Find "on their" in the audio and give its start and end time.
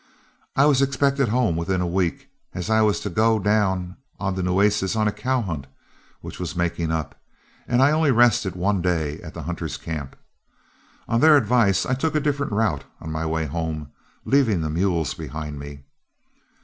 11.07-11.37